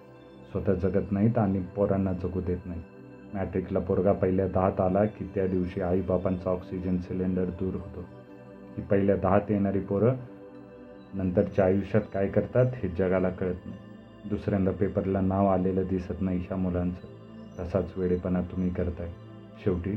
[0.51, 3.35] स्वतः जगत नाहीत आणि पोरांना जगू देत नाहीत.
[3.35, 8.16] मॅट्रिकला पोरगा पहिल्या दहात आला की त्या दिवशी आईबापांचा ऑक्सिजन सिलेंडर दूर होतो.
[8.77, 10.15] की पहिल्या दहात येणारी पोरं
[11.13, 13.77] नंतरच्या आयुष्यात काय करतात हे जगाला कळत नाही.
[14.29, 17.07] दुसऱ्यांदा पेपरला नाव आलेलं दिसत नाही ह्या मुलांचं.
[17.59, 19.09] तसाच वेळेपणा तुम्ही करताय.
[19.63, 19.95] शेवटी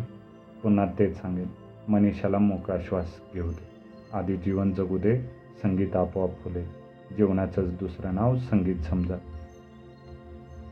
[0.62, 1.46] पुन्हा तेच सांगेन.
[1.88, 3.70] मनीषाला मोकळा श्वास घेऊ दे.
[4.12, 5.20] आधी जीवन जगू दे.
[5.62, 6.64] संगीत आपोआप फुले.
[7.16, 9.16] जीवनाचंच दुसरं नाव संगीत समजा.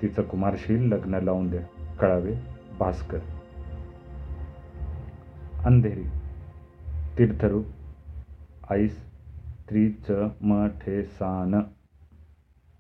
[0.02, 1.94] तिचं कुमारशील लग्न लावून द्या.
[2.00, 2.34] कळावे?
[2.78, 3.18] भास्कर.
[5.64, 6.04] अंधेरी.
[7.18, 7.64] तीर्थरूप.
[8.70, 9.00] आईस
[9.70, 11.60] त्रीच म ठे सान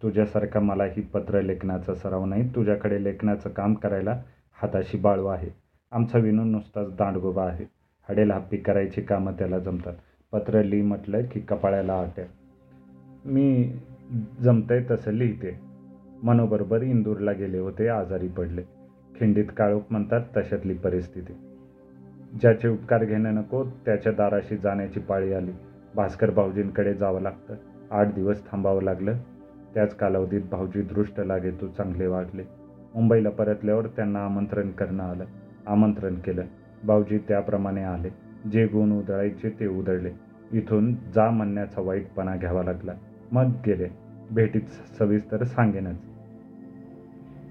[0.02, 2.48] तुझ्यासारखा मलाही पत्र लेखनाचा सराव नाही.
[2.54, 4.22] तुझ्याकडे लेखनाचं काम करायला
[4.62, 5.48] हाताशी बाळू आहे.
[5.92, 7.64] आमचा विनू नुसताच दांडगोबा आहे.
[8.08, 9.94] हडेल हप्पी करायची कामं त्याला जमतात.
[10.32, 12.26] पत्र लिही म्हटलं की कपाळ्याला आटे
[13.24, 13.72] मी
[14.40, 15.58] जमतंय तसं लिहिते.
[16.22, 18.62] मनोबरोबर इंदूरला गेले होते आजारी पडले.
[19.16, 21.32] खिंडीत काळोख म्हणतात तशातली परिस्थिती.
[22.40, 25.52] ज्याचे उपकार घेणं नको त्याच्या दाराशी जाण्याची पाळी आली.
[25.96, 27.54] भास्कर भाऊजींकडे जावं लागतं.
[27.90, 29.14] आठ दिवस थांबावं लागलं.
[29.74, 32.42] त्याच कालावधीत भाऊजी दृष्ट लागे तो चांगले वागले
[32.94, 35.24] मुंबईला परतल्यावर त्यांना आमंत्रण करणं आलं.
[35.66, 36.42] आमंत्रण केलं.
[36.86, 38.08] भाऊजी त्याप्रमाणे आले.
[38.50, 40.10] जे गुण उधळायचे ते उधळले.
[40.52, 42.92] इथून जा म्हणण्याचा वाईटपणा घ्यावा लागला.
[43.32, 43.88] मग गेले.
[44.30, 45.96] भेटीत सविस्तर सांगेनच.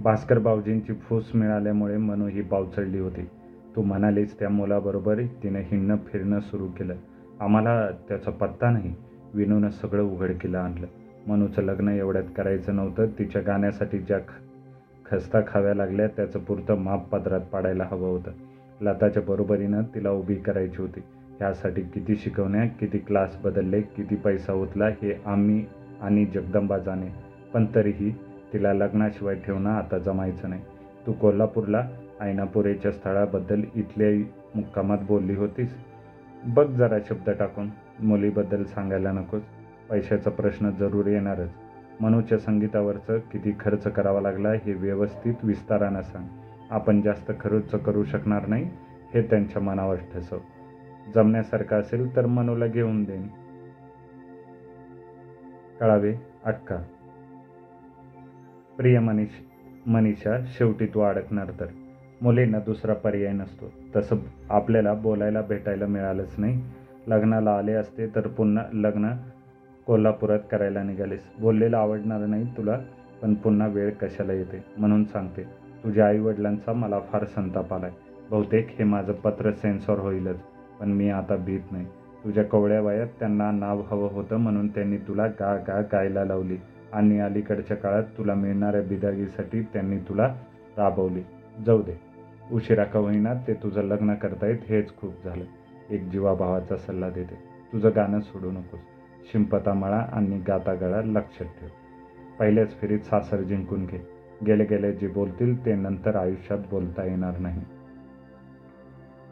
[0.02, 3.30] भास्कर भाऊजींची फूस मिळाल्यामुळे मनू ही बावचळली होती.
[3.76, 6.96] तू म्हणालीस त्या मुलाबरोबर तिने हिंडणं फिरणं सुरू केलं.
[7.40, 8.94] आम्हाला त्याचा पत्ता नाही.
[9.34, 10.86] विनूनं सगळं उघडकीला आणलं.
[11.28, 13.06] मनूचं लग्न एवढ्यात करायचं नव्हतं.
[13.20, 14.32] तिच्या गाण्यासाठी ज्या ख
[15.06, 18.32] खस्ता खाव्या लागल्या त्याचं पुरतं माप पदरात पाडायला हवं होतं.
[18.82, 21.00] लताच्या बरोबरीनं तिला उभी करायची होती.
[21.38, 25.66] ह्यासाठी किती शिकवण्या किती क्लास बदलले किती पैसा उतला हे आम्ही
[26.02, 27.08] आणि जगदंबा जाणे.
[27.54, 28.12] पण तरीही
[28.54, 30.62] तिला लग्नाशिवाय ठेवणं आता जमायचं नाही.
[31.08, 31.88] तू कोल्हापूरला
[32.22, 35.87] ऐनापुरेच्या स्थळाबद्दल इथल्याही मुक्कामात बोलली होतीस?
[36.48, 37.70] बघ जरा शब्द टाकून.
[38.00, 39.44] मुलीबद्दल सांगायला नकोस.
[39.90, 41.50] पैशाचा प्रश्न जरूर येणारच.
[42.02, 46.28] मनूच्या संगीतावरचं किती खर्च करावा लागला हे व्यवस्थित विस्तारानं सांग.
[46.70, 48.70] आपण जास्त खर्च करू शकणार नाही
[49.14, 50.38] हे त्यांच्या मनावर ठसव.
[51.16, 53.28] जमण्यासारखं असेल तर मनूला घेऊन देईन
[55.80, 56.16] कळावे?
[56.46, 56.78] अक्का.
[58.78, 59.30] प्रिय मनीष
[59.88, 61.66] मनीषा शेवटी तू अडकणार तर.
[62.22, 63.72] मुलींना दुसरा पर्याय नसतो.
[63.96, 64.16] तसं
[64.50, 66.62] आपल्याला बोलायला भेटायला मिळालंच नाही.
[67.08, 69.10] लग्नाला आले असते तर पुन्हा लग्न
[69.86, 71.24] कोल्हापुरात करायला निघालेस.
[71.40, 72.80] बोललेलं आवडणार नाही तुला
[73.22, 74.64] पण पुन्हा वेळ कशाला येते?
[74.78, 75.44] म्हणून सांगते
[75.84, 77.92] तुझ्या आईवडिलांचा मला फार संताप आलाय.
[78.30, 80.40] बहुतेक हे माझं पत्र सेन्सॉर होईलच
[80.80, 81.86] पण मी आता भीत नाही.
[82.24, 86.58] तुझ्या कोवळ्या वयात त्यांना नाव हवं होतं म्हणून त्यांनी तुला गा गा गायला लावली
[86.94, 90.36] आणि अलीकडच्या काळात तुला मिळणाऱ्या बिदागीसाठी त्यांनी तुला
[90.78, 91.22] राबवली.
[91.66, 92.07] जाऊ दे.
[92.52, 95.44] उशिरा का होईना ते तुझं लग्न करतायत हेच खूप झालं.
[95.90, 97.36] एक जीवाभावाचा सल्ला देते.
[97.74, 98.80] तुझं गाणं सोडू नकोस.
[99.32, 101.70] शिंपता मळा आणि गाता गळा लक्षात ठेव.
[102.40, 104.08] पहिल्याच फेरीत सासर जिंकून घे.
[104.48, 107.62] गेले गेले जे बोलतील ते नंतर आयुष्यात बोलता येणार नाही.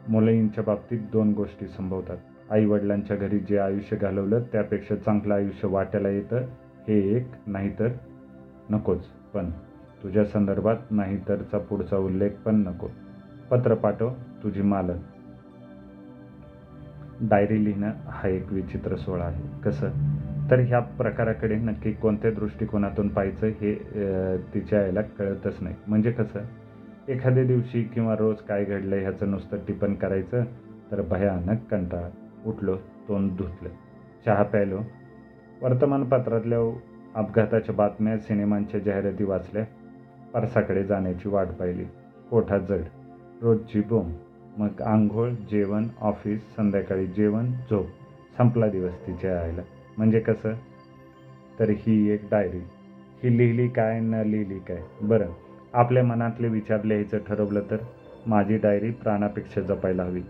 [0.08, 2.16] मुलींच्या बाबतीत दोन गोष्टी संभवतात.
[2.50, 6.36] आई वडिलांच्या घरी जे आयुष्य घालवलं त्यापेक्षा चांगलं आयुष्य वाट्याला येतं.
[6.88, 7.88] हे एक नाहीतर
[8.70, 9.06] नकोच.
[9.06, 9.50] पण
[10.06, 12.88] तुझ्या संदर्भात नाही तरचा पुढचा उल्लेख पण नको.
[13.50, 14.10] पत्र पाठव
[14.42, 14.94] तुझी मालक.
[17.20, 19.62] डायरी लिहिणं हा एक विचित्र सोहळा आहे.
[19.62, 19.88] कसं?
[20.50, 23.74] तर ह्या प्रकाराकडे नक्की कोणत्या दृष्टिकोनातून पाहायचं हे
[24.54, 25.74] तिच्या आईला कळतच नाही.
[25.86, 26.40] म्हणजे कसं?
[27.08, 30.44] एखाद्या दिवशी किंवा रोज काय घडलं ह्याचं नुसतं टिपण करायचं
[30.92, 32.08] तर भयानक कंटाळा.
[32.46, 33.68] उठलो तोंड धुतलं.
[34.26, 34.78] चहा प्यायलो.
[35.62, 36.78] वर्तमानपत्रातल्या
[37.14, 39.64] अपघाताच्या बातम्या सिनेमांच्या जाहिराती वाचल्या.
[40.36, 41.84] परसाकडे जाण्याची वाट पाहिली.
[42.30, 42.82] कोठा जड.
[43.42, 44.12] रोजची बोंब.
[44.56, 47.86] मग आंघोळ जेवण ऑफिस संध्याकाळी जेवण झोप.
[48.38, 49.62] संपला दिवस तिच्या आईला
[49.98, 50.52] म्हणजे कसं?
[51.58, 52.58] तर ही एक डायरी.
[53.22, 54.82] ही लिहिली काय न लिहिली काय?
[55.02, 55.26] बरं.
[55.72, 57.76] आपल्या मनातले विचार लिहायचं ठरवलं तर
[58.26, 60.20] माझी डायरी प्राणापेक्षा जपायला हवी.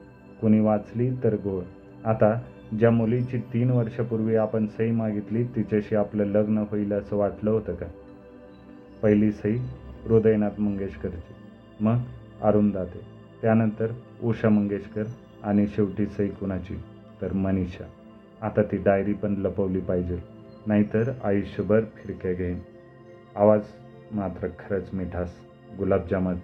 [0.41, 1.63] कुणी वाचली तर गोळ
[2.05, 2.41] आता
[2.79, 7.87] ज्या मुलीची तीन वर्षापूर्वी आपण सही मागितली तिच्याशी आपलं लग्न होईल असं वाटलं होतं का?
[9.03, 9.59] पहिली सही
[10.07, 11.35] हृदयनाथ मंगेशकरची
[11.81, 12.03] मग
[12.43, 13.01] अरुंदाते
[13.43, 13.93] त्यानंतर
[14.23, 15.05] उषा मंगेशकर
[15.45, 16.77] आणि शेवटी सई कुणाची
[17.23, 17.85] तर मनीषा.
[18.43, 20.19] आता ती डायरी पण लपवली पाहिजे
[20.67, 22.59] नाहीतर आयुष्यभर फिरक्या घेईन.
[23.37, 23.63] आवाज
[24.13, 25.37] मात्र खरंच मिठास
[25.79, 26.41] गुलाबजामच.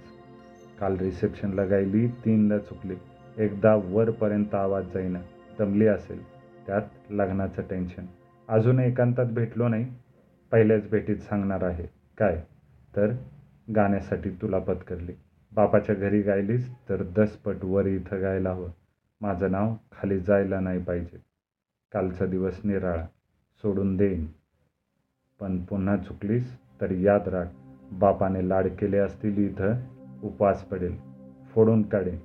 [0.80, 2.94] काल रिसेप्शनला गायली तीनदा चुकली.
[3.38, 5.18] एकदा वरपर्यंत आवाज जाईना
[5.58, 6.22] दमली असेल
[6.66, 8.06] त्यात लग्नाचं टेन्शन
[8.48, 9.86] अजून एकांतात भेटलो नाही
[10.52, 11.86] पहिल्याच भेटीत सांगणार आहे
[12.18, 12.42] काय?
[12.96, 13.12] तर
[13.76, 15.12] गाण्यासाठी तुला पत्करली.
[15.52, 18.68] बापाच्या घरी गायलीस तर दसपट वर इथं गायला हवं.
[19.20, 21.18] माझं नाव खाली जायला नाही पाहिजे.
[21.92, 23.06] कालचा दिवस निराळा.
[23.62, 24.26] सोडून देईन.
[25.40, 27.46] पण पुन्हा चुकलीस तर याद राख.
[27.92, 29.74] बापाने लाड केले असतील इथं
[30.22, 30.96] उपवास पडेल.
[31.54, 32.18] फोडून काढेन.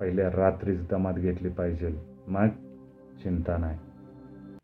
[0.00, 2.48] पहिल्या रात्रीच दमात घेतली पाहिजे मग
[3.22, 3.78] चिंता नाही.